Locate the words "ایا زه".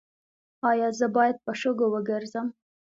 0.69-1.07